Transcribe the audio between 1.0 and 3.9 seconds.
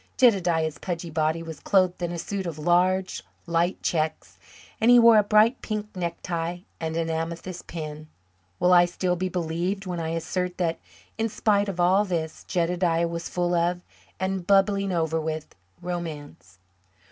body was clothed in a suit of large, light